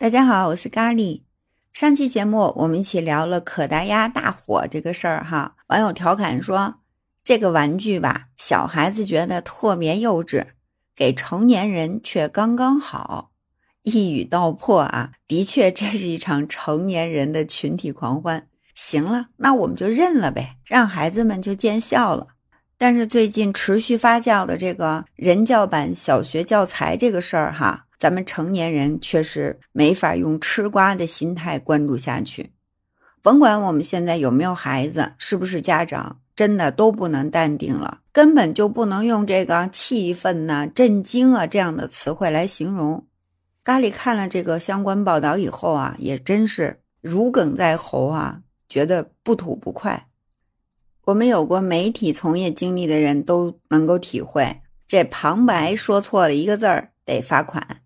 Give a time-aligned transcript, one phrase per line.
[0.00, 1.22] 大家好，我是咖喱。
[1.72, 6.76] 上期节目我们一起聊了可达鸭大火这个事儿哈，网友调侃说
[7.24, 10.50] 这个玩具吧，小孩子觉得特别幼稚，
[10.94, 13.32] 给成年人却刚刚好。
[13.82, 18.46] 一语道破啊，的确这是一场成年人的群体狂欢。
[18.76, 22.28] 行了，那我们就认了呗，让孩子们就见笑了。
[22.76, 27.86] 但是最近持续发酵的这个人教版小学教材这个事儿哈。
[27.98, 32.52] 咱们成年人确实没法用吃瓜的心态关注下去，
[33.20, 43.04] 甭管我们现在有没有孩子，是不是家长，真的都不能淡定了，根本就不能用这个气愤呐、震惊啊这样的词汇来形容。
[43.64, 50.06] 咖喱看了这个相关报道以后啊，也真是如鲠在喉啊，觉得不吐不快。
[51.06, 57.82] 我们有过媒体从业经历的人都能够体会，这旁白说错了一个字儿得罚款。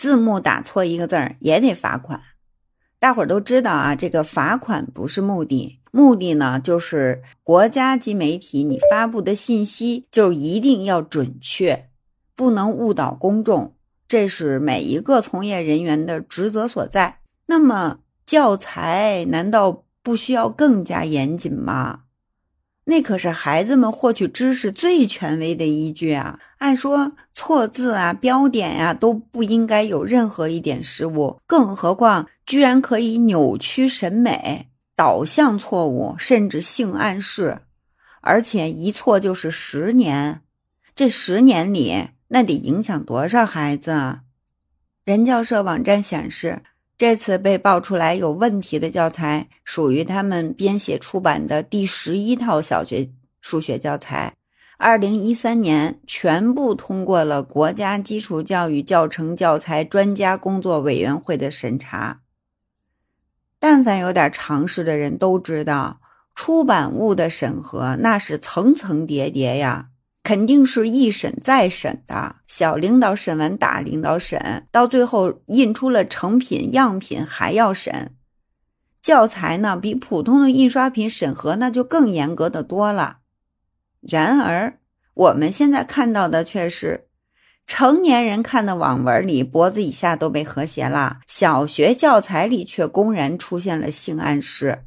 [0.00, 2.22] 字幕打错一个字儿也得罚款，
[2.98, 3.94] 大伙儿都知道啊。
[3.94, 11.90] 这个罚款不是目的，目的呢就是国家级媒体你发布的信息就一定要准确，
[12.34, 13.74] 不能误导公众，
[14.08, 17.18] 这是每一个从业人员的职责所在。
[17.44, 22.04] 那么教材难道不需要更加严谨吗？
[22.90, 26.40] 那可是孩子们获取知识最权威的依据啊！
[26.58, 37.60] 按说错字啊、标点呀都不应该有任何一点失误，更何况居然可以扭曲审美、导向错误，甚至性暗示，
[38.22, 40.42] 而且一错就是十年。
[40.96, 44.22] 这十年里，那得影响多少孩子啊？
[45.04, 46.62] 人教社网站显示。
[47.00, 54.34] 这次被爆出来有问题的教材，属于他们编写出版的第十一套小学数学教材，
[54.76, 62.20] 二零一三年全部通过了国家基础教育教程教材专家工作委员会的审查。
[63.58, 66.02] 但凡有点常识的人都知道，
[66.34, 69.89] 出版物的审核那是层层叠叠呀。
[70.22, 78.14] 肯定是一审再审的，小领导审完大领导审，到最后印出了成品样品还要审。
[79.00, 83.20] 教材呢，比普通的印刷品审核那就更严格的多了。
[84.00, 84.78] 然而，
[85.14, 87.08] 我们现在看到的却是，
[87.66, 94.84] 成年人看的网文里脖子以下都被和谐了，小学教材里却公然出现了性暗示。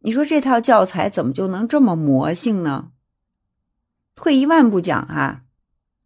[0.00, 2.90] 你说这套教材怎么就能这么魔性呢？
[4.16, 5.42] 退一万步讲啊，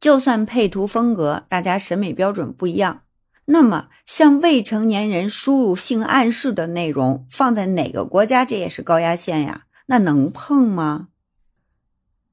[0.01, 3.03] 就算配图风格大家审美标准不一样，
[3.47, 9.63] 那么向未成年人输入性暗示的内容，放在哪个国家这也是高压线呀？
[9.87, 11.09] 那能碰吗？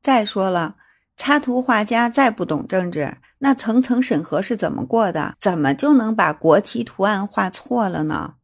[0.01, 0.75] 再说了，
[1.17, 5.35] 插图画家再不懂政治，那层层审核是怎么过的？
[5.39, 8.35] 怎么就能把国旗图案画错了呢？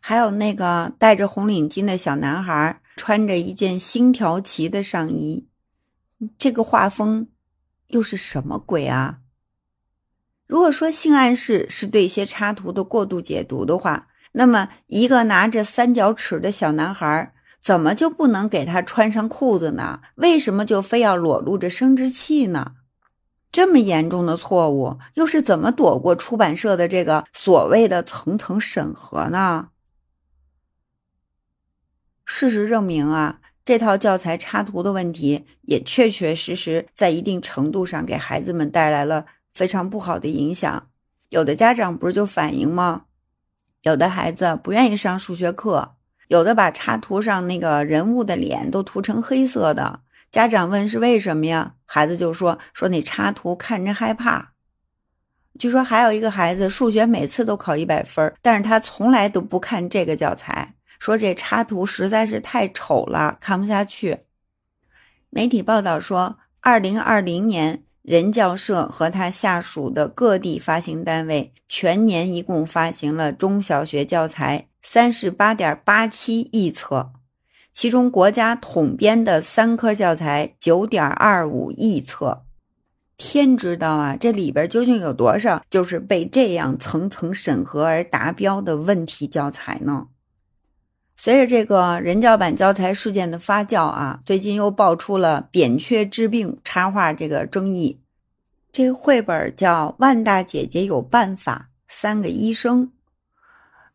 [0.00, 5.46] 还有那个戴着红领巾的小男孩，穿着一件星条旗的上衣。
[6.38, 7.28] 这个画风
[7.88, 9.18] 又是什么鬼啊？
[10.46, 20.00] 如果说性暗示是对一些插图的过度解读的话，那么一个拿着三角尺的小男孩，怎么就不能给他穿上裤子呢？
[20.14, 22.76] 为什么就非要裸露着生殖器呢？
[23.50, 29.70] 这么严重的错误，又是怎么躲过出版社的这个所谓的层层审核呢？
[32.24, 33.40] 事实证明啊。
[33.66, 40.88] 这套教材插图的问题，也确确实实在一定程度上给孩子们带来了非常不好的影响。
[41.30, 43.06] 有的家长不是就反映吗？
[43.82, 45.96] 有的孩子不愿意上数学课，
[46.28, 49.98] 有的把插图上那个人物的脸都涂成黑色的。
[50.30, 51.74] 家长问是为什么呀？
[51.84, 54.52] 孩子就说说那插图看着害怕。
[55.58, 60.75] 据说还有一个孩子数学每次都考一百分，但是他从来都不看这个教材。
[60.98, 64.20] 说这插图实在是太丑了，看不下去。
[65.30, 77.12] 媒体报道说，二零二零年人教社和他下属的各地发行单位全年一共发行了中小学教材三十八点八七亿册，
[77.72, 82.44] 其中国家统编的三科教材九点二五亿册。
[83.18, 90.08] 天知道啊，这里边究竟有多少就是被这样层层审核而达标的问题教材呢？
[91.26, 98.00] 随着这个人教版教材事件的发酵啊，最近又爆出了扁鹊治病插画这个争议。
[98.70, 102.92] 这个绘本叫《万大姐姐有办法》，三个医生。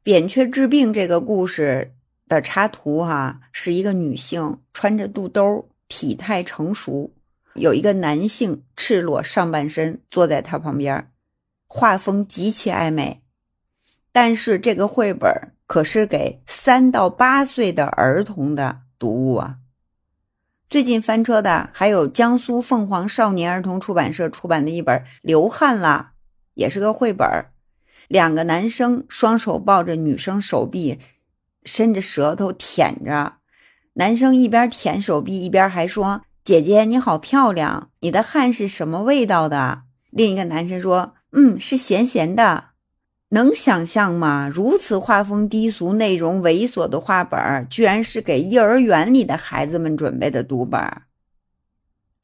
[0.03, 1.93] 扁鹊治病这个故事
[2.27, 7.13] 的插图哈，是一个女性穿着肚兜，体态成熟，
[7.53, 11.09] 有一个男性赤裸上半身坐在她旁边，
[11.65, 13.21] 画风极其暧昧。
[14.11, 19.55] 但是这个绘本可是给三到八岁的儿童的读物啊。
[20.69, 26.09] 最近翻车的还有江苏凤凰少年儿童出版社出版的一本《流汗了》，
[26.55, 27.25] 也是个绘本。
[28.09, 30.99] 两个男生双手抱着女生手臂，
[31.63, 33.35] 伸着舌头舔着。
[33.93, 42.70] 男生一边舔手臂，一边还说：“姐姐你好漂亮，你的汗是什么味道的？”另一个男生说：“嗯，是咸咸的。”
[43.33, 44.51] 能想象吗？
[44.53, 50.81] 如此画风低俗、内容猥琐的画本，居然是给幼儿园里的孩子们准备的读本。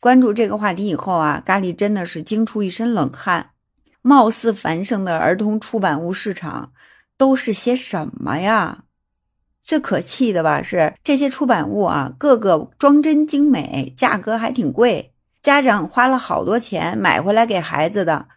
[0.01, 3.51] 关注这个话题以后啊，咖喱真的是惊出一身冷汗。
[4.01, 6.73] 貌似繁盛的儿童出版物市场
[7.17, 8.83] 都是些什么呀？
[9.61, 18.27] 最可气的吧是这些出版物啊，个个装帧精美，价格还挺贵，家长花了好多钱买回来给孩子的。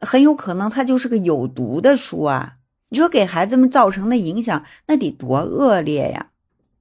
[0.00, 2.54] 很有可能它就是个有毒的书啊！
[2.90, 6.30] 你说给孩子们造成的影响那得多恶劣呀！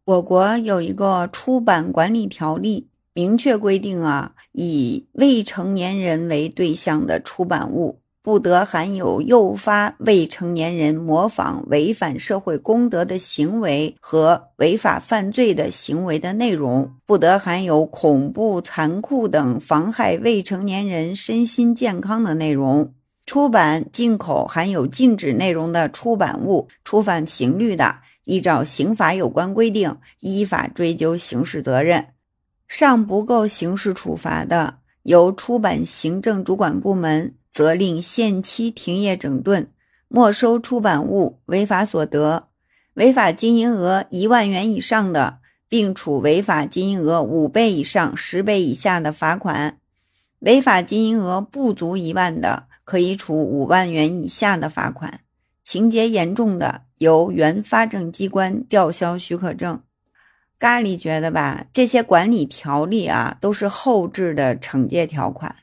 [0.05, 22.93] 我国有一个出版管理条例，明确规定啊，以未成年人为对象的出版物不得含有诱发未成年人模仿违反社会公德的行为和违法犯罪的行为的内容，不得含有恐怖、残酷等妨害未成年人身心健康的内容。
[23.27, 32.03] 出版、进口含有禁止内容的出版物，触犯刑律的，依照刑法有关规定，依法追究刑事责任；
[32.69, 39.69] 尚不够刑事处罚的，由出版行政主管部门责令限期停业整顿，
[40.07, 42.47] 没收出版物违法所得；
[42.93, 49.73] 违法经营额一万元以上的，并处违法经营额五倍以上十倍以下的罚款；
[50.39, 55.19] 违法经营额不足一万的，可以处五万元以下的罚款，
[55.61, 59.81] 情节严重的，由原发证机关吊销许可证。
[60.57, 65.53] 咖喱觉得吧，这些管理条例啊，都是后置的惩戒条款。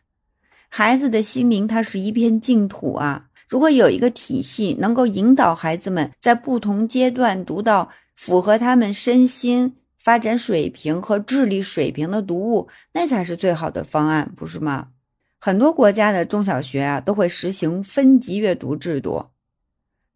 [0.68, 3.28] 孩子的心灵，它是一片净土啊。
[3.48, 14.88] 如果有一个体系，能够引导孩子们在不同阶段读到符合他们身心发展水平和智力水平的读物，那才是最好的方案，不是吗？
[15.46, 19.26] 很多国家的中小学啊都会实行分级阅读制度。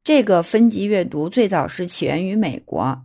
[0.03, 3.05] 这个分级阅读最早是起源于美国，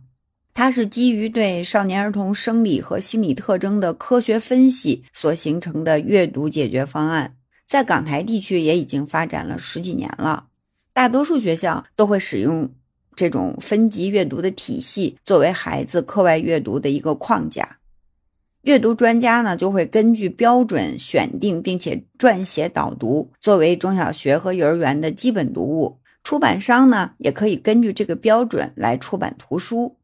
[0.54, 7.36] 它是基于对少年儿童生理和心理特征的科学分析所形成的阅读解决方案。
[7.66, 10.46] 在港台地区也已经发展了十几年了，
[10.94, 12.72] 大多数学校都会使用
[13.14, 17.80] 这种分级阅读的体系作为孩子课外阅读的一个框架。
[18.64, 25.98] 阅读专家呢，就会根据标准选定并且撰写导读，作为中小学和幼儿园的基本读物。
[26.22, 29.98] 出版商呢，也可以根据这个标准来出版图书。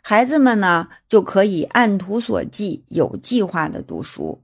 [0.00, 4.42] 孩子们呢，就可以按图索骥、有计划的读书。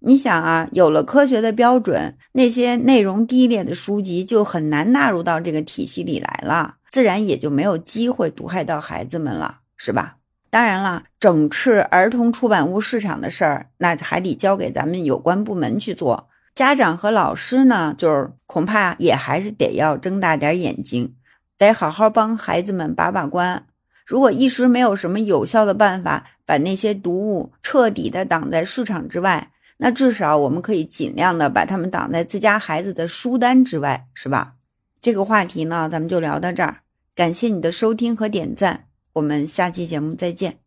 [0.00, 10.16] 你想啊，有了科学的标准，那些内容低劣的书籍就很难纳入到这个体系里来了，自然也就没有机会毒害到孩子们了，是吧？
[10.52, 16.28] 当然了，整治儿童出版物市场的事儿，那还得交给咱们有关部门去做。
[16.54, 21.14] 家长和老师呢，就是恐怕也还是得要睁大点眼睛，
[21.56, 23.64] 得好好帮孩子们把把关。
[24.04, 34.56] 如果一时没有什么有效的办法把那些读物彻底的挡在市场之外，那至少我们可以尽量的把他们挡在自家孩子的书单之外，是吧？
[35.00, 36.80] 这个话题呢，咱们就聊到这儿。
[37.14, 38.88] 感谢你的收听和点赞。
[39.14, 40.61] 我们下期节目再见。